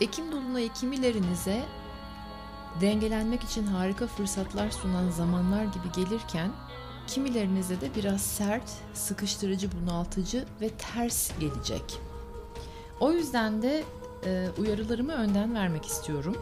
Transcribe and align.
Ekim 0.00 0.32
dolunayı 0.32 0.72
kimilerinize 0.72 1.64
dengelenmek 2.80 3.42
için 3.44 3.66
harika 3.66 4.06
fırsatlar 4.06 4.70
sunan 4.70 5.10
zamanlar 5.10 5.64
gibi 5.64 5.92
gelirken 5.96 6.50
kimilerinize 7.06 7.80
de 7.80 7.94
biraz 7.94 8.20
sert, 8.20 8.70
sıkıştırıcı, 8.94 9.68
bunaltıcı 9.72 10.44
ve 10.60 10.68
ters 10.68 11.38
gelecek. 11.38 12.00
O 13.00 13.12
yüzden 13.12 13.62
de 13.62 13.84
e, 14.26 14.48
uyarılarımı 14.58 15.12
önden 15.12 15.54
vermek 15.54 15.84
istiyorum. 15.84 16.36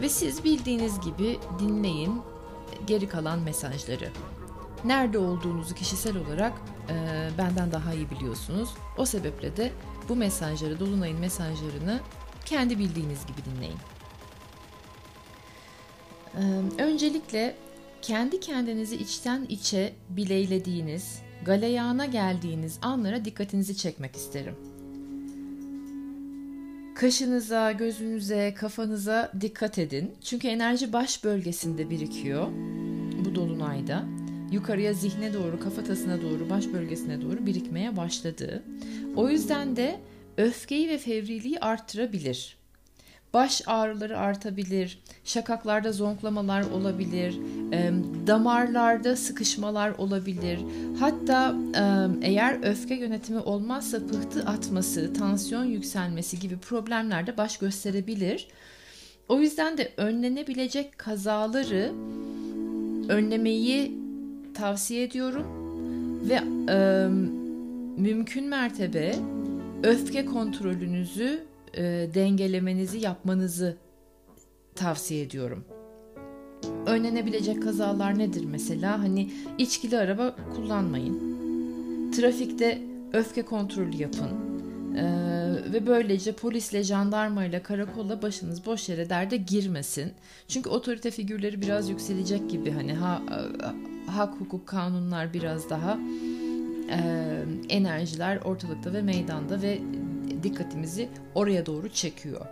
Ve 0.00 0.08
siz 0.08 0.44
bildiğiniz 0.44 1.00
gibi 1.00 1.38
dinleyin 1.58 2.22
geri 2.86 3.08
kalan 3.08 3.38
mesajları. 3.38 4.10
Nerede 4.84 5.18
olduğunuzu 5.18 5.74
kişisel 5.74 6.16
olarak 6.16 6.52
e, 6.88 7.28
benden 7.38 7.72
daha 7.72 7.94
iyi 7.94 8.10
biliyorsunuz. 8.10 8.68
O 8.96 9.04
sebeple 9.04 9.56
de 9.56 9.72
bu 10.08 10.16
mesajları, 10.16 10.80
Dolunay'ın 10.80 11.18
mesajlarını 11.18 12.00
kendi 12.46 12.78
bildiğiniz 12.78 13.26
gibi 13.26 13.38
dinleyin. 13.56 13.78
Ee, 16.36 16.82
öncelikle 16.82 17.54
kendi 18.02 18.40
kendinizi 18.40 18.96
içten 18.96 19.46
içe 19.48 19.92
bileylediğiniz, 20.10 21.22
galeyana 21.44 22.06
geldiğiniz 22.06 22.78
anlara 22.82 23.24
dikkatinizi 23.24 23.76
çekmek 23.76 24.16
isterim. 24.16 24.54
Kaşınıza, 26.94 27.72
gözünüze, 27.72 28.54
kafanıza 28.54 29.32
dikkat 29.40 29.78
edin. 29.78 30.12
Çünkü 30.24 30.48
enerji 30.48 30.92
baş 30.92 31.24
bölgesinde 31.24 31.90
birikiyor 31.90 32.48
bu 33.24 33.34
dolunayda. 33.34 34.04
Yukarıya 34.52 34.92
zihne 34.92 35.34
doğru, 35.34 35.60
kafatasına 35.60 36.22
doğru, 36.22 36.50
baş 36.50 36.66
bölgesine 36.66 37.22
doğru 37.22 37.46
birikmeye 37.46 37.96
başladı. 37.96 38.62
O 39.16 39.28
yüzden 39.28 39.76
de 39.76 40.00
öfkeyi 40.36 40.88
ve 40.88 40.98
fevriliği 40.98 41.60
arttırabilir. 41.60 42.56
Baş 43.34 43.62
ağrıları 43.66 44.18
artabilir, 44.18 44.98
şakaklarda 45.24 45.92
zonklamalar 45.92 46.62
olabilir, 46.62 47.38
damarlarda 48.26 49.16
sıkışmalar 49.16 49.90
olabilir. 49.90 50.58
Hatta 51.00 51.54
eğer 52.22 52.70
öfke 52.70 52.94
yönetimi 52.94 53.40
olmazsa 53.40 54.06
pıhtı 54.06 54.42
atması, 54.42 55.14
tansiyon 55.14 55.64
yükselmesi 55.64 56.38
gibi 56.38 56.58
problemler 56.58 57.26
de 57.26 57.36
baş 57.36 57.58
gösterebilir. 57.58 58.48
O 59.28 59.40
yüzden 59.40 59.78
de 59.78 59.92
önlenebilecek 59.96 60.98
kazaları 60.98 61.92
önlemeyi 63.08 63.98
tavsiye 64.54 65.02
ediyorum 65.02 65.46
ve 66.28 66.40
mümkün 67.96 68.44
mertebe 68.44 69.14
öfke 69.86 70.24
kontrolünüzü 70.24 71.44
e, 71.74 71.82
dengelemenizi 72.14 72.98
yapmanızı 72.98 73.76
tavsiye 74.74 75.22
ediyorum. 75.22 75.64
Önlenebilecek 76.86 77.62
kazalar 77.62 78.18
nedir 78.18 78.44
mesela? 78.44 78.98
Hani 78.98 79.30
içkili 79.58 79.98
araba 79.98 80.36
kullanmayın. 80.54 81.36
Trafikte 82.12 82.82
öfke 83.12 83.42
kontrolü 83.42 83.96
yapın. 83.96 84.28
Ee, 84.96 85.02
ve 85.72 85.86
böylece 85.86 86.32
polisle, 86.32 86.82
jandarmayla, 86.82 87.62
karakolla 87.62 88.22
başınız 88.22 88.66
boş 88.66 88.88
yere 88.88 89.10
derde 89.10 89.36
girmesin. 89.36 90.12
Çünkü 90.48 90.68
otorite 90.68 91.10
figürleri 91.10 91.62
biraz 91.62 91.90
yükselecek 91.90 92.50
gibi 92.50 92.70
hani 92.70 92.94
ha, 92.94 93.22
hak, 94.06 94.34
hukuk, 94.40 94.66
kanunlar 94.66 95.34
biraz 95.34 95.70
daha 95.70 95.92
e, 95.92 96.35
enerjiler 97.68 98.36
ortalıkta 98.36 98.92
ve 98.92 99.02
meydanda 99.02 99.62
ve 99.62 99.78
dikkatimizi 100.42 101.08
oraya 101.34 101.66
doğru 101.66 101.88
çekiyor. 101.88 102.46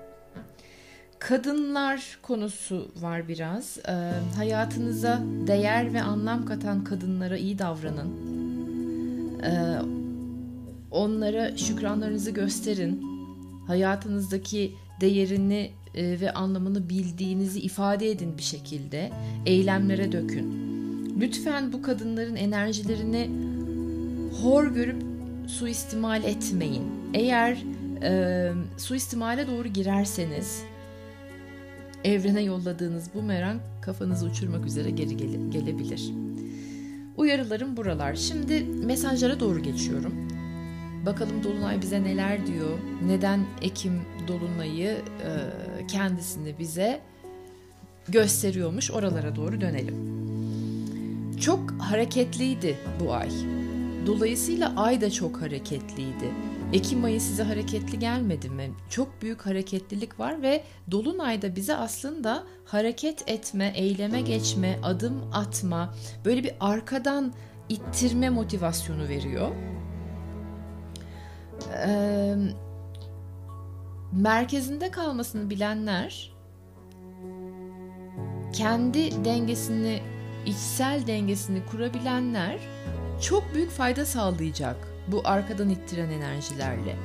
Kadınlar 1.19 2.19
konusu 2.23 2.91
var 3.01 3.29
biraz. 3.29 3.79
E, 3.79 4.13
hayatınıza 4.37 5.23
değer 5.47 5.95
ve 5.95 6.03
anlam 6.03 6.45
katan 6.45 6.85
kadınlara 6.85 7.37
iyi 7.37 7.59
davranın. 7.59 8.11
E, 9.43 9.53
onlara 10.91 11.57
şükranlarınızı 11.57 12.31
gösterin. 12.31 13.03
Hayatınızdaki 13.67 14.73
değerini 15.01 15.71
e, 15.95 16.21
ve 16.21 16.33
anlamını 16.33 16.89
bildiğinizi 16.89 17.61
ifade 17.61 18.11
edin 18.11 18.39
bir 18.39 18.43
şekilde. 18.43 19.11
Eylemlere 19.47 20.13
dökün. 20.13 20.65
Lütfen 21.21 21.73
bu 21.73 21.83
kadınların 21.83 22.37
enerjilerini 22.37 23.31
hor 24.43 24.67
görüp 24.67 25.03
suistimal 25.47 26.25
etmeyin. 26.25 26.85
Eğer 27.15 27.65
e, 28.03 28.53
suistimale 28.77 29.47
doğru 29.47 29.69
girerseniz 29.69 30.63
evrene 32.05 32.43
yolladığınız 32.43 33.11
bu 33.15 33.23
merak 33.23 33.57
kafanızı 33.83 34.27
uçurmak 34.27 34.67
üzere 34.67 34.91
geri 34.91 35.17
gele, 35.17 35.37
gelebilir. 35.51 36.11
Uyarılarım 37.17 37.77
buralar. 37.77 38.15
Şimdi 38.15 38.65
mesajlara 38.65 39.41
doğru 39.41 39.63
geçiyorum. 39.63 40.15
Bakalım 41.07 41.45
Dolunay 41.45 41.83
bize 41.83 42.03
neler 42.03 42.47
diyor? 42.47 42.79
Neden 43.07 43.41
Ekim 43.63 44.01
Dolunay'ı 44.29 44.91
e, 44.91 45.87
kendisini 45.87 46.59
bize 46.59 47.01
gösteriyormuş? 48.09 48.91
Oralara 48.91 49.37
doğru 49.37 49.61
dönelim. 49.61 49.95
Çok 51.41 51.71
hareketliydi 51.71 52.77
bu 53.01 53.15
ay. 53.15 53.29
Dolayısıyla 54.07 54.73
ay 54.77 55.01
da 55.01 55.11
çok 55.11 55.43
hareketliydi. 55.43 56.35
Ekim 56.73 57.05
ayı 57.05 57.21
size 57.21 57.43
hareketli 57.43 57.99
gelmedi 57.99 58.51
mi? 58.51 58.71
Çok 58.91 59.23
büyük 59.23 59.47
hareketlilik 59.47 60.21
var 60.21 60.43
ve 60.43 60.65
Dolunay'da 60.91 61.57
bize 61.57 61.77
aslında 61.77 62.45
hareket 62.65 63.29
etme, 63.29 63.73
eyleme 63.75 64.21
geçme, 64.21 64.79
adım 64.83 65.31
atma, 65.33 65.95
böyle 66.25 66.45
bir 66.45 66.53
arkadan 66.61 67.33
ittirme 67.69 68.31
motivasyonu 68.31 69.09
veriyor. 69.09 69.51
Ee, 71.87 72.35
merkezinde 74.13 74.91
kalmasını 74.91 75.51
bilenler 75.51 76.35
kendi 78.53 79.25
dengesini, 79.25 80.01
içsel 80.47 81.07
dengesini 81.07 81.67
kurabilenler 81.67 82.59
çok 83.21 83.55
büyük 83.55 83.71
fayda 83.71 84.07
sağlayacak 84.07 84.77
bu 85.09 85.23
arkadan 85.25 85.71
ittiren 85.71 86.11
enerjilerle. 86.11 86.97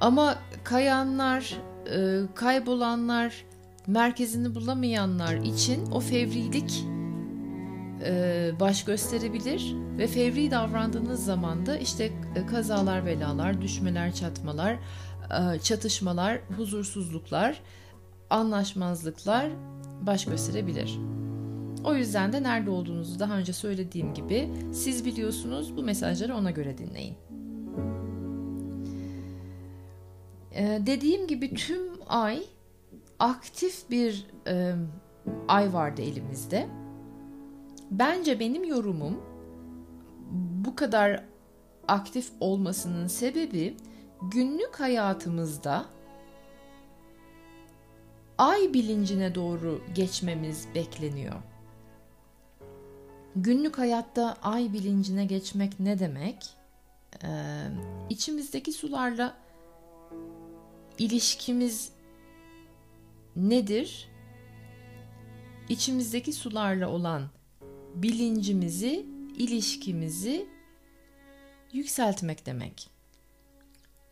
Ama 0.00 0.38
kayanlar, 0.64 1.56
e, 1.94 2.20
kaybolanlar, 2.34 3.44
merkezini 3.86 4.54
bulamayanlar 4.54 5.34
için 5.34 5.90
o 5.90 6.00
fevrilik 6.00 6.84
e, 8.04 8.50
baş 8.60 8.84
gösterebilir 8.84 9.74
ve 9.98 10.06
fevri 10.06 10.50
davrandığınız 10.50 11.24
zaman 11.24 11.66
da 11.66 11.76
işte 11.76 12.04
e, 12.36 12.46
kazalar, 12.46 13.06
belalar, 13.06 13.62
düşmeler, 13.62 14.14
çatmalar, 14.14 14.76
çatışmalar, 15.62 16.40
huzursuzluklar, 16.56 17.60
anlaşmazlıklar 18.30 19.50
baş 20.02 20.24
gösterebilir. 20.24 20.98
O 21.84 21.94
yüzden 21.94 22.32
de 22.32 22.42
nerede 22.42 22.70
olduğunuzu 22.70 23.18
daha 23.18 23.38
önce 23.38 23.52
söylediğim 23.52 24.14
gibi 24.14 24.50
siz 24.72 25.04
biliyorsunuz 25.04 25.76
bu 25.76 25.82
mesajları 25.82 26.36
ona 26.36 26.50
göre 26.50 26.78
dinleyin. 26.78 27.16
Ee, 30.54 30.82
dediğim 30.86 31.26
gibi 31.26 31.54
tüm 31.54 31.82
ay 32.08 32.42
aktif 33.18 33.90
bir 33.90 34.26
e, 34.46 34.74
ay 35.48 35.72
vardı 35.72 36.02
elimizde. 36.02 36.68
Bence 37.90 38.40
benim 38.40 38.64
yorumum 38.64 39.20
bu 40.64 40.76
kadar 40.76 41.24
aktif 41.88 42.30
olmasının 42.40 43.06
sebebi 43.06 43.76
günlük 44.30 44.80
hayatımızda 44.80 45.86
ay 48.38 48.74
bilincine 48.74 49.34
doğru 49.34 49.80
geçmemiz 49.94 50.68
bekleniyor. 50.74 51.36
Günlük 53.36 53.78
hayatta 53.78 54.36
ay 54.42 54.72
bilincine 54.72 55.24
geçmek 55.24 55.80
ne 55.80 55.98
demek? 55.98 56.46
Ee, 57.24 57.28
içimizdeki 58.10 58.72
sularla 58.72 59.36
ilişkimiz 60.98 61.92
nedir? 63.36 64.08
İçimizdeki 65.68 66.32
sularla 66.32 66.88
olan 66.88 67.30
bilincimizi, 67.94 69.06
ilişkimizi 69.36 70.46
yükseltmek 71.72 72.46
demek. 72.46 72.90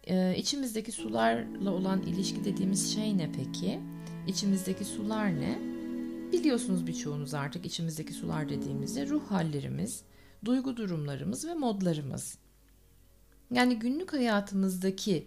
Ee, 0.06 0.36
içimizdeki 0.36 0.92
sularla 0.92 1.70
olan 1.70 2.02
ilişki 2.02 2.44
dediğimiz 2.44 2.94
şey 2.94 3.18
ne 3.18 3.32
peki? 3.32 3.80
İçimizdeki 4.26 4.84
sular 4.84 5.40
ne? 5.40 5.77
Biliyorsunuz 6.32 6.86
birçoğunuz 6.86 7.34
artık 7.34 7.66
içimizdeki 7.66 8.12
sular 8.12 8.48
dediğimizde 8.48 9.06
ruh 9.06 9.30
hallerimiz, 9.30 10.02
duygu 10.44 10.76
durumlarımız 10.76 11.46
ve 11.46 11.54
modlarımız. 11.54 12.38
Yani 13.50 13.78
günlük 13.78 14.12
hayatımızdaki 14.12 15.26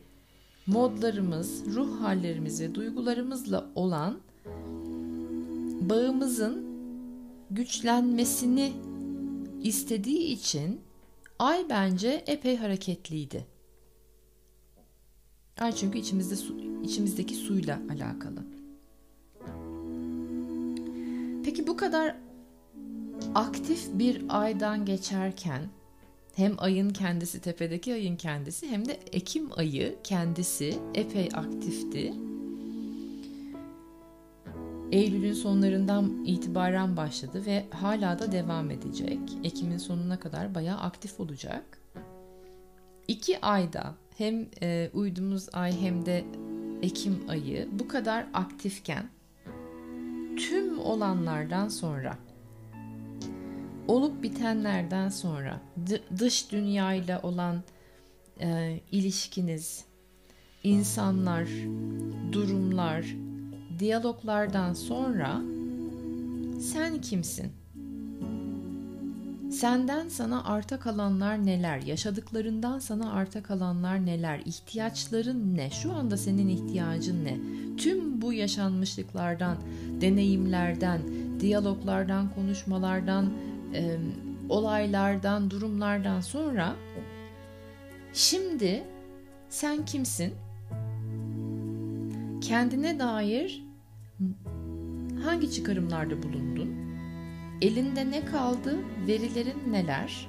modlarımız, 0.68 1.65
ruh 1.65 2.01
hallerimiz 2.01 2.62
ve 2.62 2.75
duygularımızla 2.75 3.69
olan 3.75 4.19
bağımızın 5.81 6.65
güçlenmesini 7.51 8.74
istediği 9.63 10.33
için 10.33 10.81
ay 11.39 11.65
bence 11.69 12.24
epey 12.27 12.57
hareketliydi. 12.57 13.45
Ay 15.59 15.75
çünkü 15.75 16.00
içimizde 16.00 16.36
su, 16.36 16.57
içimizdeki 16.83 17.36
suyla 17.36 17.80
alakalı. 17.89 18.61
Peki 21.51 21.68
bu 21.68 21.77
kadar 21.77 22.15
aktif 23.36 23.88
bir 23.94 24.21
aydan 24.30 24.86
geçerken 24.86 25.62
hem 26.36 26.56
ayın 26.57 26.89
kendisi 26.89 27.42
tepedeki 27.42 27.94
ayın 27.94 28.15
kendisi 28.15 28.68
hem 28.68 28.88
de 28.88 29.00
Ekim 29.12 29.50
ayı 29.56 29.95
kendisi 30.03 30.80
epey 30.94 31.30
aktifti. 31.33 32.13
Eylül'ün 34.92 35.33
sonlarından 35.33 36.25
itibaren 36.25 36.98
başladı 36.98 37.45
ve 37.45 37.65
hala 37.69 38.19
da 38.19 38.31
devam 38.31 38.71
edecek. 38.71 39.19
Ekim'in 39.44 39.77
sonuna 39.77 40.19
kadar 40.19 40.56
bayağı 40.56 40.80
aktif 40.80 41.19
olacak. 41.19 41.81
İki 43.07 43.42
ayda 43.42 43.95
hem 44.18 44.48
e, 44.62 44.89
uyduğumuz 44.94 45.48
ay 45.53 45.81
hem 45.81 46.06
de 46.06 46.25
Ekim 46.81 47.30
ayı 47.30 47.69
bu 47.71 47.88
kadar 47.88 48.25
aktifken 48.33 49.09
olanlardan 50.81 51.68
sonra 51.68 52.18
olup 53.88 54.24
bitenlerden 54.24 55.10
sonra 55.10 55.62
dış 56.19 56.51
dünyayla 56.51 57.22
olan 57.22 57.63
e, 58.39 58.80
ilişkiniz, 58.92 59.86
insanlar, 60.63 61.48
durumlar, 62.31 63.06
diyaloglardan 63.80 64.74
sonra 64.74 65.42
sen 66.62 67.01
kimsin? 67.01 67.51
Senden 69.51 70.10
sana 70.10 70.44
arta 70.44 70.80
kalanlar 70.80 71.45
neler? 71.45 71.81
Yaşadıklarından 71.81 72.80
sana 72.80 73.13
arta 73.13 73.44
kalanlar 73.44 74.06
neler? 74.06 74.42
İhtiyaçların 74.45 75.57
ne? 75.57 75.69
Şu 75.69 75.94
anda 75.94 76.18
senin 76.18 76.48
ihtiyacın 76.48 77.25
ne? 77.25 77.38
Tüm 77.81 78.22
bu 78.22 78.33
yaşanmışlıklardan, 78.33 79.57
deneyimlerden, 80.01 81.01
diyaloglardan, 81.39 82.33
konuşmalardan, 82.36 83.33
e, 83.74 83.98
olaylardan, 84.50 85.51
durumlardan 85.51 86.22
sonra 86.22 86.75
şimdi 88.13 88.83
sen 89.50 89.86
kimsin? 89.86 90.33
Kendine 92.42 93.00
dair 93.00 93.63
hangi 95.24 95.51
çıkarımlarda 95.51 96.24
bulundun? 96.24 96.69
Elinde 97.62 98.12
ne 98.12 98.25
kaldı? 98.25 98.77
Verilerin 99.07 99.72
neler? 99.72 100.27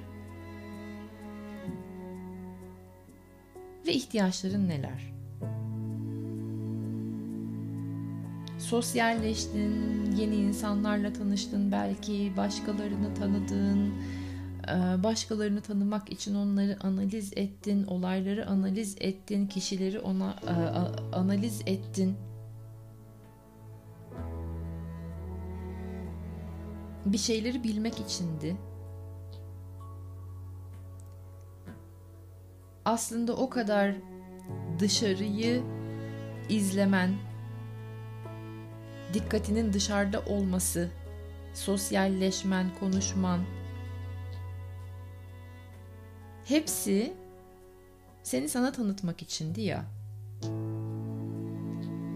Ve 3.86 3.92
ihtiyaçların 3.92 4.68
neler? 4.68 5.11
Sosyalleştin, 8.72 9.72
yeni 10.16 10.34
insanlarla 10.34 11.12
tanıştın 11.12 11.72
belki, 11.72 12.32
başkalarını 12.36 13.14
tanıdın, 13.14 13.94
e, 14.68 15.02
başkalarını 15.02 15.60
tanımak 15.60 16.12
için 16.12 16.34
onları 16.34 16.76
analiz 16.82 17.32
ettin, 17.36 17.84
olayları 17.84 18.46
analiz 18.46 18.96
ettin, 19.00 19.46
kişileri 19.46 20.00
ona 20.00 20.36
e, 20.46 20.54
analiz 21.16 21.60
ettin. 21.66 22.16
bir 27.06 27.18
şeyleri 27.18 27.64
bilmek 27.64 28.00
içindi. 28.00 28.56
Aslında 32.84 33.36
o 33.36 33.50
kadar 33.50 33.94
dışarıyı 34.78 35.62
izlemen, 36.48 37.31
dikkatinin 39.14 39.72
dışarıda 39.72 40.20
olması, 40.20 40.90
sosyalleşmen, 41.54 42.66
konuşman 42.80 43.40
hepsi 46.44 47.12
seni 48.22 48.48
sana 48.48 48.72
tanıtmak 48.72 49.22
içindi 49.22 49.60
ya. 49.60 49.84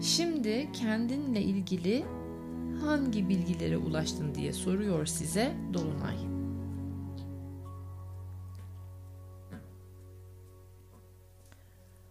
Şimdi 0.01 0.71
kendinle 0.73 1.41
ilgili 1.41 2.05
hangi 2.85 3.29
bilgilere 3.29 3.77
ulaştın 3.77 4.35
diye 4.35 4.53
soruyor 4.53 5.05
size 5.05 5.55
Dolunay. 5.73 6.17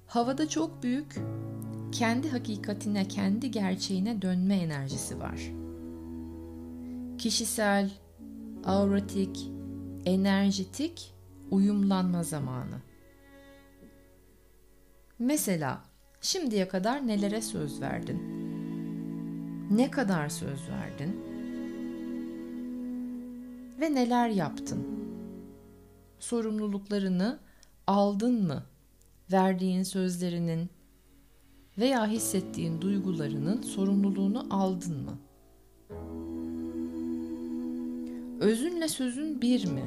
Havada 0.06 0.48
çok 0.48 0.82
büyük 0.82 1.16
kendi 1.98 2.28
hakikatine, 2.28 3.08
kendi 3.08 3.50
gerçeğine 3.50 4.22
dönme 4.22 4.56
enerjisi 4.56 5.20
var. 5.20 5.52
Kişisel, 7.18 7.90
auratik, 8.64 9.50
enerjitik 10.04 11.14
uyumlanma 11.50 12.22
zamanı. 12.22 12.80
Mesela 15.18 15.82
şimdiye 16.20 16.68
kadar 16.68 17.06
nelere 17.06 17.42
söz 17.42 17.80
verdin? 17.80 18.20
Ne 19.70 19.90
kadar 19.90 20.28
söz 20.28 20.68
verdin? 20.68 21.20
Ve 23.80 23.94
neler 23.94 24.28
yaptın? 24.28 24.86
Sorumluluklarını 26.18 27.38
aldın 27.86 28.46
mı? 28.46 28.62
Verdiğin 29.32 29.82
sözlerinin 29.82 30.75
veya 31.78 32.06
hissettiğin 32.06 32.80
duygularının 32.80 33.62
sorumluluğunu 33.62 34.46
aldın 34.50 35.04
mı? 35.04 35.18
Özünle 38.40 38.88
sözün 38.88 39.42
bir 39.42 39.66
mi? 39.66 39.84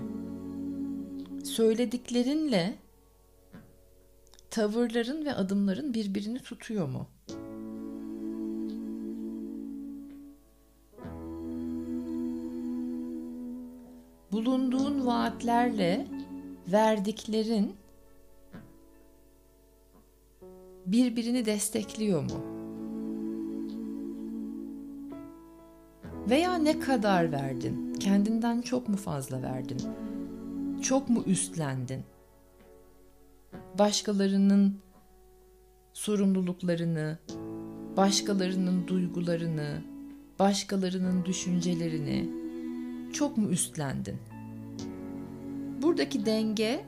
Söylediklerinle 1.43 2.75
tavırların 4.49 5.25
ve 5.25 5.33
adımların 5.33 5.93
birbirini 5.93 6.39
tutuyor 6.39 6.87
mu?'' 6.87 7.07
bulunduğun 14.31 15.05
vaatlerle 15.05 16.07
verdiklerin 16.67 17.75
birbirini 20.91 21.45
destekliyor 21.45 22.21
mu? 22.23 22.45
Veya 26.29 26.57
ne 26.57 26.79
kadar 26.79 27.31
verdin? 27.31 27.93
Kendinden 27.93 28.61
çok 28.61 28.89
mu 28.89 28.97
fazla 28.97 29.41
verdin? 29.41 29.81
Çok 30.81 31.09
mu 31.09 31.23
üstlendin? 31.25 32.03
Başkalarının 33.79 34.75
sorumluluklarını, 35.93 37.17
başkalarının 37.97 38.87
duygularını, 38.87 39.81
başkalarının 40.39 41.25
düşüncelerini 41.25 42.29
çok 43.13 43.37
mu 43.37 43.49
üstlendin? 43.49 44.17
Buradaki 45.81 46.25
denge 46.25 46.85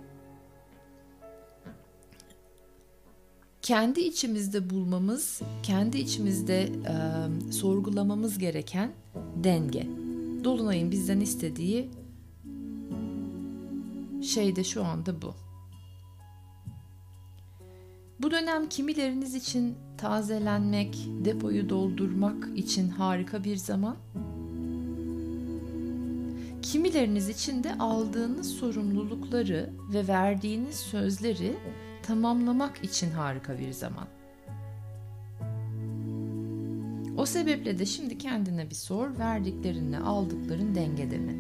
kendi 3.62 4.02
içimizde 4.02 4.70
bulmamız, 4.70 5.42
kendi 5.64 5.98
içimizde 5.98 6.62
e, 6.64 7.52
sorgulamamız 7.52 8.38
gereken 8.38 8.92
denge. 9.44 9.88
Dolunay'ın 10.44 10.92
bizden 10.92 11.20
istediği 11.20 11.90
şey 14.24 14.56
de 14.56 14.64
şu 14.64 14.84
anda 14.84 15.22
bu. 15.22 15.34
Bu 18.20 18.32
dönem 18.32 18.70
kimileriniz 18.70 19.36
için 19.36 19.76
tazelenmek, 19.98 20.98
depoyu 21.26 21.70
doldurmak 21.70 22.58
için 22.58 22.90
harika 22.90 23.44
bir 23.44 23.56
zaman. 23.56 23.96
Kimileriniz 26.62 27.30
için 27.30 27.64
de 27.64 27.78
aldığınız 27.78 28.52
sorumlulukları 28.52 29.70
ve 29.94 30.08
verdiğiniz 30.08 30.76
sözleri 30.76 31.58
tamamlamak 32.12 32.84
için 32.84 33.12
harika 33.12 33.60
bir 33.60 33.72
zaman. 33.72 34.08
O 37.18 37.26
sebeple 37.26 37.80
de 37.80 37.86
şimdi 37.86 38.18
kendine 38.18 38.70
bir 38.70 38.76
sor, 38.76 39.20
verdiklerinle 39.20 40.00
aldıkların 40.00 40.76
dengede 40.76 41.18
mi? 41.18 41.36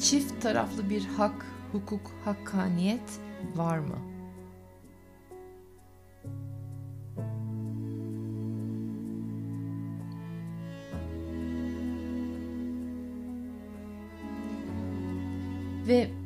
Çift 0.00 0.42
taraflı 0.42 0.90
bir 0.90 1.04
hak, 1.04 1.46
hukuk, 1.72 2.10
hakkaniyet 2.24 3.20
var 3.56 3.78
mı? 3.78 3.98
Ve 15.88 16.17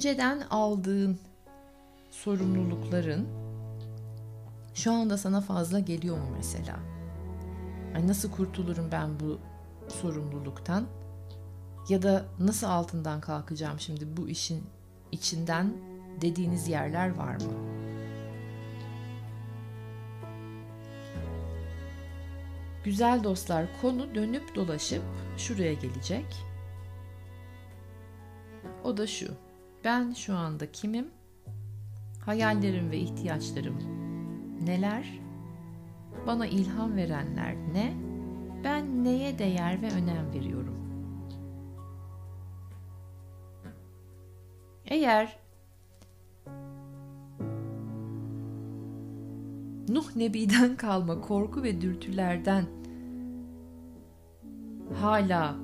önceden 0.00 0.40
aldığın 0.50 1.18
sorumlulukların 2.10 3.28
şu 4.74 4.92
anda 4.92 5.18
sana 5.18 5.40
fazla 5.40 5.80
geliyor 5.80 6.16
mu 6.16 6.24
mesela? 6.36 6.76
Ay 7.94 8.08
nasıl 8.08 8.30
kurtulurum 8.30 8.88
ben 8.92 9.20
bu 9.20 9.38
sorumluluktan? 9.88 10.86
Ya 11.88 12.02
da 12.02 12.24
nasıl 12.38 12.66
altından 12.66 13.20
kalkacağım 13.20 13.80
şimdi 13.80 14.16
bu 14.16 14.28
işin 14.28 14.64
içinden 15.12 15.72
dediğiniz 16.20 16.68
yerler 16.68 17.14
var 17.14 17.34
mı? 17.34 17.52
Güzel 22.84 23.24
dostlar 23.24 23.66
konu 23.82 24.14
dönüp 24.14 24.54
dolaşıp 24.54 25.02
şuraya 25.36 25.74
gelecek. 25.74 26.26
O 28.84 28.96
da 28.96 29.06
şu. 29.06 29.49
Ben 29.84 30.12
şu 30.12 30.36
anda 30.36 30.72
kimim? 30.72 31.08
Hayallerim 32.24 32.90
ve 32.90 32.98
ihtiyaçlarım 32.98 33.78
neler? 34.64 35.20
Bana 36.26 36.46
ilham 36.46 36.96
verenler 36.96 37.56
ne? 37.72 37.94
Ben 38.64 39.04
neye 39.04 39.38
değer 39.38 39.82
ve 39.82 39.90
önem 39.90 40.32
veriyorum? 40.34 40.76
Eğer 44.84 45.38
Nuh 49.88 50.16
Nebi'den 50.16 50.76
kalma 50.76 51.20
korku 51.20 51.62
ve 51.62 51.80
dürtülerden 51.80 52.64
hala 55.00 55.56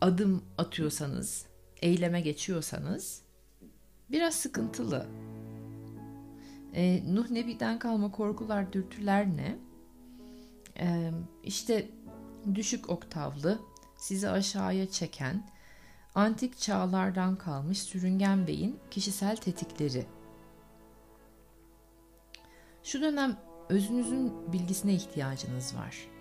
adım 0.00 0.42
atıyorsanız, 0.58 1.46
eyleme 1.86 2.20
geçiyorsanız 2.20 3.22
biraz 4.10 4.34
sıkıntılı. 4.34 5.06
Ee, 6.74 7.14
Nuh 7.14 7.30
Nebi'den 7.30 7.78
kalma 7.78 8.10
korkular, 8.10 8.72
dürtüler 8.72 9.26
ne? 9.26 9.58
Ee, 10.78 11.10
işte 11.42 11.88
düşük 12.54 12.90
oktavlı, 12.90 13.58
sizi 13.96 14.28
aşağıya 14.28 14.90
çeken, 14.90 15.50
antik 16.14 16.58
çağlardan 16.58 17.36
kalmış 17.36 17.82
sürüngen 17.82 18.46
beyin 18.46 18.78
kişisel 18.90 19.36
tetikleri. 19.36 20.06
Şu 22.82 23.00
dönem 23.00 23.36
özünüzün 23.68 24.52
bilgisine 24.52 24.94
ihtiyacınız 24.94 25.76
var. 25.76 26.15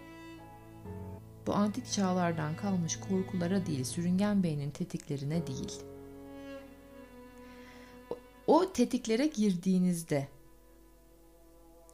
Bu 1.48 1.54
antik 1.54 1.92
çağlardan 1.92 2.56
kalmış 2.56 3.00
korkulara 3.00 3.66
değil, 3.66 3.84
sürüngen 3.84 4.44
beynin 4.44 4.72
tetiklerine 4.72 5.48
değil. 5.48 5.82
O 8.48 8.72
tetiklere 8.74 9.28
girdiğinizde 9.28 10.28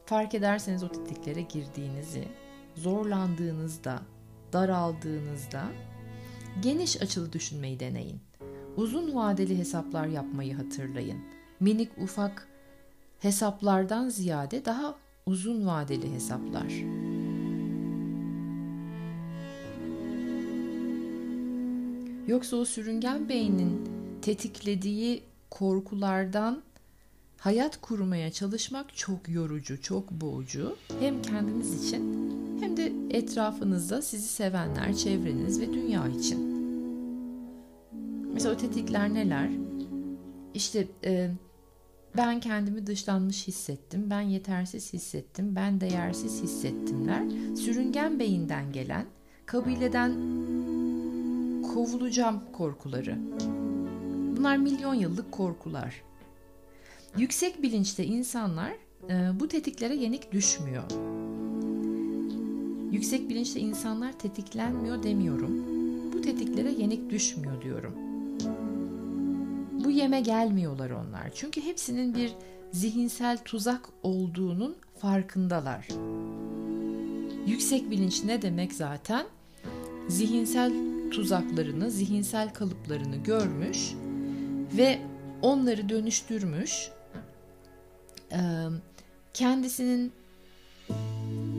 fark 0.06 0.34
ederseniz 0.34 0.82
o 0.82 0.88
tetiklere 0.88 1.42
girdiğinizi, 1.42 2.28
zorlandığınızda, 2.74 4.02
daraldığınızda 4.52 5.64
geniş 6.62 7.02
açılı 7.02 7.32
düşünmeyi 7.32 7.80
deneyin. 7.80 8.20
Uzun 8.76 9.14
vadeli 9.14 9.58
hesaplar 9.58 10.06
yapmayı 10.06 10.54
hatırlayın. 10.54 11.18
Minik 11.60 11.98
ufak 11.98 12.48
hesaplardan 13.18 14.08
ziyade 14.08 14.64
daha 14.64 14.94
uzun 15.26 15.66
vadeli 15.66 16.14
hesaplar. 16.14 17.01
Yoksa 22.26 22.56
o 22.56 22.64
sürüngen 22.64 23.28
beynin 23.28 23.88
tetiklediği 24.22 25.22
korkulardan 25.50 26.62
hayat 27.38 27.80
kurmaya 27.80 28.32
çalışmak 28.32 28.96
çok 28.96 29.28
yorucu, 29.28 29.82
çok 29.82 30.10
boğucu. 30.10 30.76
Hem 31.00 31.22
kendiniz 31.22 31.86
için 31.86 32.32
hem 32.60 32.76
de 32.76 32.92
etrafınızda 33.10 34.02
sizi 34.02 34.28
sevenler, 34.28 34.94
çevreniz 34.94 35.60
ve 35.60 35.72
dünya 35.72 36.08
için. 36.08 36.52
Mesela 38.32 38.54
o 38.54 38.56
tetikler 38.56 39.14
neler? 39.14 39.50
İşte 40.54 40.88
e, 41.04 41.30
ben 42.16 42.40
kendimi 42.40 42.86
dışlanmış 42.86 43.48
hissettim, 43.48 44.06
ben 44.10 44.20
yetersiz 44.20 44.92
hissettim, 44.92 45.56
ben 45.56 45.80
değersiz 45.80 46.42
hissettimler. 46.42 47.22
Sürüngen 47.56 48.18
beyinden 48.18 48.72
gelen, 48.72 49.06
kabileden 49.46 50.12
kovulacağım 51.62 52.40
korkuları. 52.52 53.18
Bunlar 54.36 54.56
milyon 54.56 54.94
yıllık 54.94 55.32
korkular. 55.32 56.02
Yüksek 57.16 57.62
bilinçte 57.62 58.04
insanlar 58.04 58.72
e, 59.10 59.40
bu 59.40 59.48
tetiklere 59.48 59.94
yenik 59.94 60.32
düşmüyor. 60.32 60.82
Yüksek 62.92 63.28
bilinçte 63.28 63.60
insanlar 63.60 64.18
tetiklenmiyor 64.18 65.02
demiyorum. 65.02 65.62
Bu 66.12 66.20
tetiklere 66.22 66.72
yenik 66.72 67.10
düşmüyor 67.10 67.62
diyorum. 67.62 67.94
Bu 69.84 69.90
yeme 69.90 70.20
gelmiyorlar 70.20 70.90
onlar. 70.90 71.30
Çünkü 71.34 71.60
hepsinin 71.60 72.14
bir 72.14 72.32
zihinsel 72.72 73.38
tuzak 73.44 73.88
olduğunun 74.02 74.76
farkındalar. 74.98 75.88
Yüksek 77.46 77.90
bilinç 77.90 78.24
ne 78.24 78.42
demek 78.42 78.72
zaten? 78.72 79.26
Zihinsel 80.08 80.72
tuzaklarını, 81.12 81.90
zihinsel 81.90 82.54
kalıplarını 82.54 83.16
görmüş 83.16 83.94
ve 84.76 84.98
onları 85.42 85.88
dönüştürmüş. 85.88 86.88
Kendisinin 89.34 90.12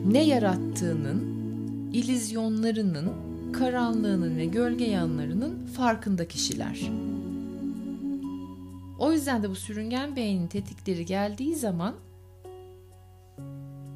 ne 0.06 0.24
yarattığının, 0.24 1.44
ilizyonlarının, 1.92 3.12
karanlığının 3.52 4.36
ve 4.36 4.44
gölge 4.44 4.84
yanlarının 4.84 5.66
farkında 5.66 6.28
kişiler. 6.28 6.90
O 8.98 9.12
yüzden 9.12 9.42
de 9.42 9.50
bu 9.50 9.54
sürüngen 9.54 10.16
beynin 10.16 10.46
tetikleri 10.46 11.06
geldiği 11.06 11.54
zaman 11.54 11.94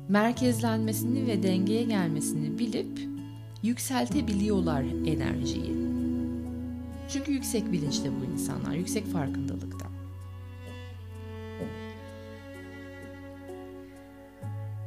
merkezlenmesini 0.08 1.26
ve 1.26 1.42
dengeye 1.42 1.82
gelmesini 1.82 2.58
bilip 2.58 3.17
yükseltebiliyorlar 3.62 4.82
enerjiyi. 5.06 5.76
Çünkü 7.08 7.32
yüksek 7.32 7.72
bilinçte 7.72 8.10
bu 8.20 8.32
insanlar, 8.32 8.72
yüksek 8.72 9.06
farkındalıkta. 9.06 9.86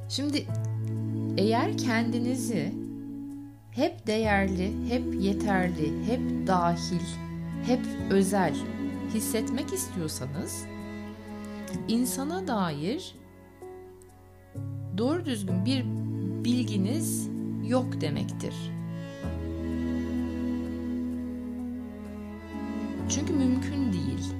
Şimdi 0.09 0.47
eğer 1.37 1.77
kendinizi 1.77 2.73
hep 3.71 4.07
değerli, 4.07 4.71
hep 4.89 5.23
yeterli, 5.23 6.05
hep 6.05 6.47
dahil, 6.47 7.01
hep 7.65 7.79
özel 8.09 8.55
hissetmek 9.13 9.73
istiyorsanız 9.73 10.65
insana 11.87 12.47
dair 12.47 13.15
doğru 14.97 15.25
düzgün 15.25 15.65
bir 15.65 15.85
bilginiz 16.43 17.30
yok 17.71 18.01
demektir. 18.01 18.53
Çünkü 23.09 23.33
mümkün 23.33 23.93
değil. 23.93 24.33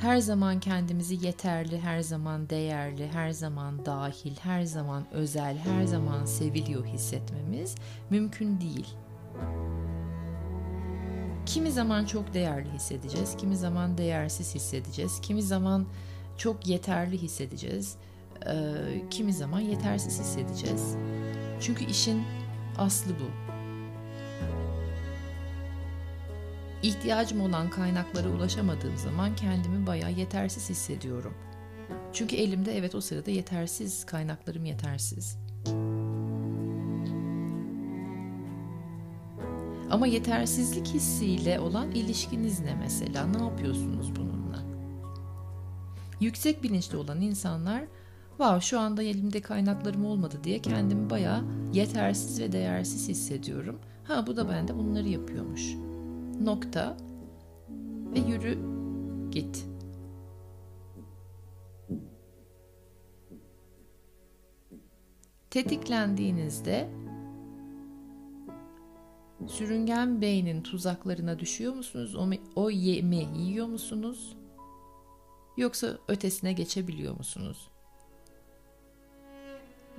Her 0.00 0.18
zaman 0.18 0.60
kendimizi 0.60 1.26
yeterli, 1.26 1.80
her 1.80 2.00
zaman 2.00 2.50
değerli, 2.50 3.08
her 3.08 3.30
zaman 3.30 3.86
dahil, 3.86 4.36
her 4.42 4.62
zaman 4.62 5.04
özel, 5.12 5.58
her 5.58 5.84
zaman 5.84 6.24
seviliyor 6.24 6.84
hissetmemiz 6.84 7.74
mümkün 8.10 8.60
değil. 8.60 8.86
Kimi 11.46 11.72
zaman 11.72 12.04
çok 12.04 12.34
değerli 12.34 12.70
hissedeceğiz, 12.70 13.36
kimi 13.36 13.56
zaman 13.56 13.98
değersiz 13.98 14.54
hissedeceğiz, 14.54 15.20
kimi 15.20 15.42
zaman 15.42 15.86
çok 16.36 16.66
yeterli 16.68 17.18
hissedeceğiz, 17.18 17.96
kimi 19.10 19.32
zaman 19.32 19.60
yetersiz 19.60 20.20
hissedeceğiz. 20.20 20.96
Çünkü 21.60 21.84
işin 21.84 22.22
aslı 22.78 23.10
bu. 23.10 23.58
İhtiyacım 26.82 27.40
olan 27.40 27.70
kaynaklara 27.70 28.28
ulaşamadığım 28.28 28.96
zaman 28.96 29.36
kendimi 29.36 29.86
bayağı 29.86 30.12
yetersiz 30.12 30.70
hissediyorum. 30.70 31.34
Çünkü 32.12 32.36
elimde 32.36 32.78
evet 32.78 32.94
o 32.94 33.00
sırada 33.00 33.30
yetersiz, 33.30 34.06
kaynaklarım 34.06 34.64
yetersiz. 34.64 35.38
Ama 39.90 40.06
yetersizlik 40.06 40.86
hissiyle 40.86 41.60
olan 41.60 41.90
ilişkiniz 41.90 42.60
ne 42.60 42.74
mesela? 42.74 43.26
Ne 43.26 43.44
yapıyorsunuz 43.44 44.16
bununla? 44.16 44.62
Yüksek 46.20 46.62
bilinçli 46.62 46.96
olan 46.96 47.20
insanlar 47.20 47.84
wow 48.38 48.60
şu 48.60 48.80
anda 48.80 49.02
elimde 49.02 49.40
kaynaklarım 49.40 50.04
olmadı 50.04 50.40
diye 50.44 50.62
kendimi 50.62 51.10
bayağı 51.10 51.44
yetersiz 51.72 52.40
ve 52.40 52.52
değersiz 52.52 53.08
hissediyorum. 53.08 53.80
Ha 54.04 54.26
bu 54.26 54.36
da 54.36 54.48
bende 54.48 54.76
bunları 54.76 55.08
yapıyormuş. 55.08 55.74
Nokta 56.42 56.96
ve 58.14 58.18
yürü 58.18 58.58
git. 59.30 59.66
Tetiklendiğinizde 65.50 66.88
sürüngen 69.46 70.20
beynin 70.20 70.62
tuzaklarına 70.62 71.38
düşüyor 71.38 71.74
musunuz? 71.74 72.14
O, 72.14 72.30
o 72.56 72.70
yemi 72.70 73.28
yiyor 73.38 73.66
musunuz? 73.66 74.36
Yoksa 75.56 75.98
ötesine 76.08 76.52
geçebiliyor 76.52 77.16
musunuz? 77.16 77.68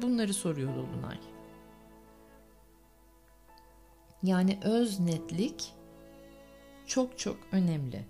Bunları 0.02 0.34
soruyor 0.34 0.76
Dolunay. 0.76 1.20
Yani 4.24 4.60
öz 4.64 5.00
netlik 5.00 5.74
çok 6.86 7.20
çok 7.20 7.38
önemli. 7.52 8.06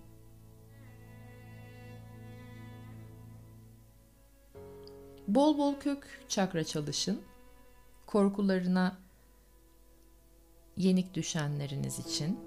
Bol 5.27 5.57
bol 5.57 5.75
kök 5.75 6.25
çakra 6.27 6.63
çalışın. 6.63 7.21
Korkularına 8.05 8.97
yenik 10.77 11.13
düşenleriniz 11.13 11.99
için, 11.99 12.39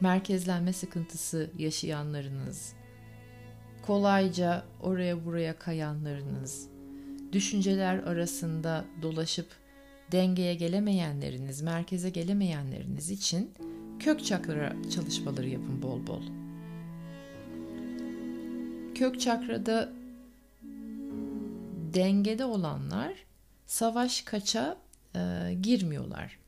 merkezlenme 0.00 0.72
sıkıntısı 0.72 1.50
yaşayanlarınız, 1.58 2.74
kolayca 3.82 4.64
oraya 4.82 5.24
buraya 5.24 5.58
kayanlarınız, 5.58 6.68
düşünceler 7.34 7.98
arasında 7.98 8.84
dolaşıp 9.02 9.46
dengeye 10.12 10.54
gelemeyenleriniz, 10.54 11.62
merkeze 11.62 12.10
gelemeyenleriniz 12.10 13.10
için 13.10 13.54
kök 13.98 14.24
çakra 14.24 14.76
çalışmaları 14.94 15.48
yapın 15.48 15.82
bol 15.82 16.06
bol. 16.06 16.22
Kök 18.94 19.20
çakrada 19.20 19.92
dengede 21.94 22.44
olanlar 22.44 23.12
savaş 23.66 24.22
kaça 24.22 24.76
e, 25.14 25.54
girmiyorlar. 25.62 26.38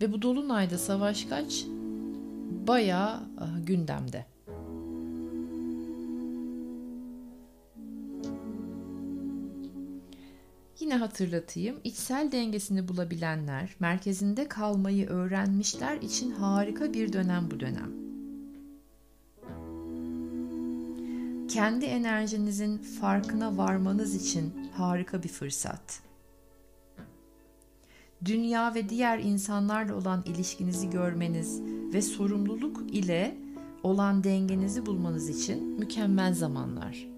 Ve 0.00 0.12
bu 0.12 0.22
dolunayda 0.22 0.78
savaş 0.78 1.24
kaç 1.24 1.64
bayağı 2.66 3.16
e, 3.16 3.60
gündemde. 3.60 4.26
Yine 10.88 10.98
hatırlatayım. 10.98 11.76
İçsel 11.84 12.32
dengesini 12.32 12.88
bulabilenler, 12.88 13.74
merkezinde 13.80 14.48
kalmayı 14.48 15.08
öğrenmişler 15.08 15.96
için 15.96 16.30
harika 16.30 16.92
bir 16.92 17.12
dönem 17.12 17.50
bu 17.50 17.60
dönem. 17.60 17.92
Kendi 21.48 21.84
enerjinizin 21.84 22.78
farkına 22.78 23.56
varmanız 23.56 24.14
için 24.14 24.70
harika 24.74 25.22
bir 25.22 25.28
fırsat. 25.28 26.00
Dünya 28.24 28.74
ve 28.74 28.88
diğer 28.88 29.18
insanlarla 29.18 29.94
olan 29.94 30.22
ilişkinizi 30.26 30.90
görmeniz 30.90 31.62
ve 31.94 32.02
sorumluluk 32.02 32.94
ile 32.94 33.36
olan 33.82 34.24
dengenizi 34.24 34.86
bulmanız 34.86 35.28
için 35.28 35.64
mükemmel 35.64 36.34
zamanlar. 36.34 37.17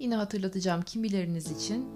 Yine 0.00 0.16
hatırlatacağım 0.16 0.82
kimileriniz 0.82 1.50
için 1.50 1.86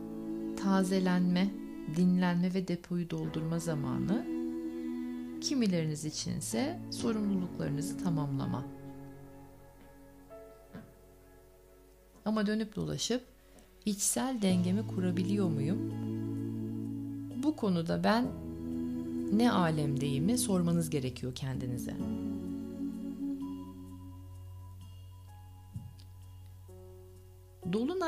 tazelenme, 0.57 1.51
dinlenme 1.97 2.55
ve 2.55 2.69
depoyu 2.69 3.11
doldurma 3.11 3.59
zamanı. 3.59 4.25
Kimileriniz 5.41 6.05
içinse 6.05 6.81
sorumluluklarınızı 6.91 7.99
tamamlama. 7.99 8.65
Ama 12.25 12.47
dönüp 12.47 12.77
dolaşıp 12.77 13.23
içsel 13.85 14.43
dengemi 14.43 14.87
kurabiliyor 14.87 15.49
muyum? 15.49 15.93
Bu 17.43 17.57
konuda 17.57 18.05
ben 18.05 18.27
ne 19.33 19.53
alemdeyimi 19.53 20.39
sormanız 20.39 20.91
gerekiyor 20.91 21.35
kendinize. 21.35 21.95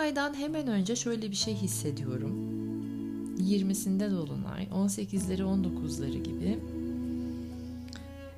Dolunaydan 0.06 0.34
hemen 0.34 0.66
önce 0.66 0.96
şöyle 0.96 1.30
bir 1.30 1.36
şey 1.36 1.54
hissediyorum. 1.54 2.30
20'sinde 3.38 4.10
Dolunay, 4.10 4.64
18'leri 4.64 5.42
19'ları 5.42 6.22
gibi. 6.22 6.58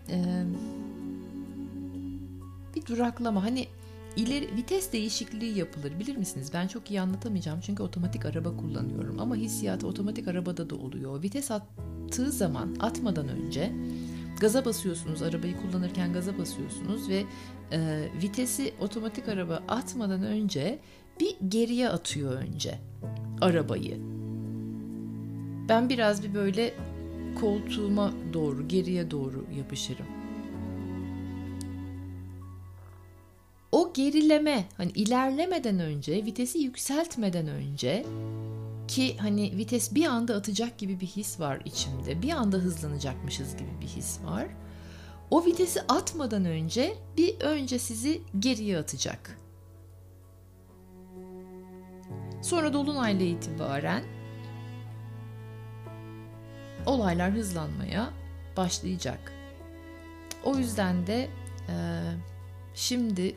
Ee, 0.09 0.45
bir 2.77 2.87
duraklama. 2.87 3.45
Hani 3.45 3.67
ileri 4.17 4.57
vites 4.57 4.93
değişikliği 4.93 5.59
yapılır 5.59 5.99
bilir 6.01 6.17
misiniz? 6.17 6.51
Ben 6.55 6.67
çok 6.67 6.91
iyi 6.91 7.01
anlatamayacağım 7.01 7.61
çünkü 7.61 7.83
otomatik 7.83 8.27
araba 8.27 8.57
kullanıyorum 8.57 9.21
ama 9.21 9.37
hissiyatı 9.37 9.87
otomatik 9.87 10.29
arabada 10.29 10.71
da 10.71 10.75
oluyor. 10.75 11.23
Vites 11.23 11.51
attığı 11.51 12.33
zaman 12.33 12.77
atmadan 12.81 13.29
önce 13.29 13.73
gaza 14.41 14.65
basıyorsunuz 14.65 15.23
arabayı 15.23 15.57
kullanırken 15.57 16.13
gaza 16.13 16.39
basıyorsunuz 16.39 17.09
ve 17.09 17.25
e, 17.73 18.09
vitesi 18.23 18.75
otomatik 18.81 19.29
araba 19.29 19.63
atmadan 19.69 20.23
önce 20.23 20.79
bir 21.21 21.37
geriye 21.49 21.89
atıyor 21.89 22.33
önce 22.33 22.79
arabayı. 23.41 23.99
Ben 25.69 25.89
biraz 25.89 26.23
bir 26.23 26.35
böyle 26.35 26.75
koltuğuma 27.41 28.13
doğru, 28.33 28.69
geriye 28.69 29.11
doğru 29.11 29.45
yapışırım. 29.59 30.07
O 33.73 33.93
gerileme, 33.95 34.65
hani 34.77 34.91
ilerlemeden 34.91 35.79
önce, 35.81 36.25
vitesi 36.25 36.59
yükseltmeden 36.59 37.49
önce 37.49 38.07
ki 38.89 39.17
hani 39.19 39.57
vites 39.57 39.95
bir 39.95 40.07
anda 40.07 40.35
atacak 40.35 40.79
gibi 40.79 41.01
bir 41.01 41.07
his 41.07 41.41
var 41.41 41.61
içimde. 41.65 42.23
Bir 42.23 42.31
anda 42.31 42.57
hızlanacakmışız 42.57 43.57
gibi 43.57 43.71
bir 43.81 43.87
his 43.87 44.19
var. 44.25 44.47
O 45.31 45.45
vitesi 45.45 45.81
atmadan 45.83 46.45
önce 46.45 46.95
bir 47.17 47.41
önce 47.41 47.79
sizi 47.79 48.23
geriye 48.39 48.79
atacak. 48.79 49.38
Sonra 52.43 52.73
dolunayla 52.73 53.27
itibaren 53.27 54.03
olaylar 56.87 57.33
hızlanmaya 57.33 58.11
başlayacak. 58.57 59.33
O 60.45 60.57
yüzden 60.57 61.07
de 61.07 61.29
e, 61.69 61.75
şimdi 62.75 63.37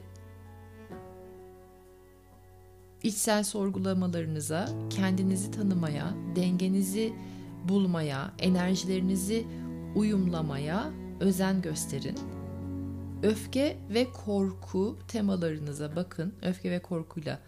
içsel 3.04 3.44
sorgulamalarınıza, 3.44 4.70
kendinizi 4.90 5.52
tanımaya, 5.52 6.14
dengenizi 6.36 7.14
bulmaya, 7.70 8.32
enerjilerinizi 8.40 9.48
uyumlamaya 9.96 10.92
özen 11.20 11.62
gösterin. 11.62 12.20
Öfke 13.24 13.78
ve 13.90 14.08
korku 14.12 14.98
temalarınıza 15.08 15.96
bakın. 15.96 16.34
Öfke 16.42 16.72
ve 16.72 16.80
korkuyla 16.80 17.40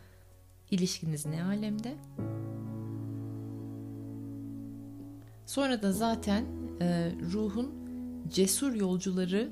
ilişkiniz 0.74 1.26
ne 1.26 1.44
alemde? 1.44 1.96
Sonra 5.46 5.82
da 5.82 5.92
zaten 5.92 6.46
e, 6.82 7.12
ruhun 7.34 7.72
cesur 8.28 8.74
yolcuları 8.74 9.52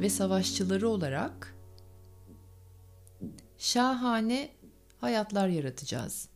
ve 0.00 0.10
savaşçıları 0.10 0.88
olarak 0.88 1.56
şahane 3.58 4.50
hayatlar 5.00 5.48
yaratacağız. 5.48 6.28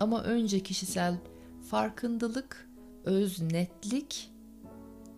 Ama 0.00 0.22
önce 0.22 0.60
kişisel 0.60 1.18
farkındalık, 1.70 2.68
öz 3.04 3.42
netlik 3.42 4.30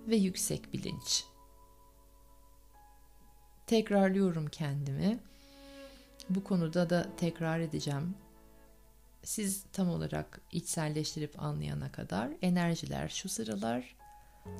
ve 0.08 0.16
yüksek 0.16 0.72
bilinç. 0.72 1.24
Tekrarlıyorum 3.66 4.46
kendimi. 4.46 5.29
Bu 6.30 6.44
konuda 6.44 6.90
da 6.90 7.16
tekrar 7.16 7.60
edeceğim. 7.60 8.14
Siz 9.22 9.64
tam 9.72 9.88
olarak 9.88 10.40
içselleştirip 10.52 11.42
anlayana 11.42 11.92
kadar 11.92 12.30
enerjiler 12.42 13.08
şu 13.08 13.28
sıralar 13.28 13.96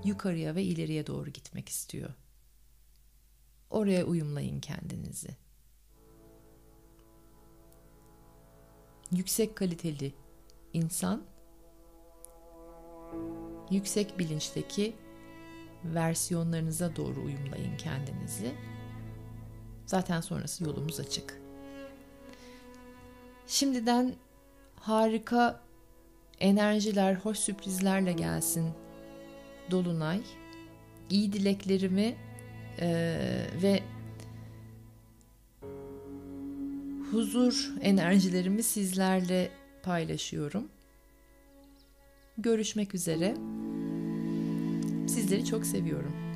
yukarıya 0.05 0.55
ve 0.55 0.63
ileriye 0.63 1.07
doğru 1.07 1.31
gitmek 1.31 1.69
istiyor. 1.69 2.11
Oraya 3.71 4.05
uyumlayın 4.05 4.61
kendinizi. 4.61 5.37
Yüksek 9.13 9.57
kaliteli 9.57 10.15
insan 10.73 11.23
yüksek 13.71 14.19
bilinçteki 14.19 14.97
versiyonlarınıza 15.85 16.97
doğru 16.97 17.25
uyumlayın 17.25 17.77
kendinizi. 17.77 18.55
Zaten 19.87 20.21
sonrası 20.21 20.65
yolumuz 20.65 21.01
açık. 21.01 21.41
Şimdiden 23.51 24.15
harika 24.77 25.61
enerjiler, 26.41 27.15
hoş 27.15 27.39
sürprizlerle 27.39 28.13
gelsin 28.13 28.69
Dolunay. 29.71 30.21
İyi 31.11 31.33
dileklerimi 31.33 32.17
e, 32.81 32.89
ve 33.63 33.83
huzur 37.11 37.73
enerjilerimi 37.81 38.63
sizlerle 38.63 39.51
paylaşıyorum. 39.83 40.69
Görüşmek 42.39 42.95
üzere. 42.95 43.35
Sizleri 45.09 45.45
çok 45.45 45.67
seviyorum. 45.67 46.30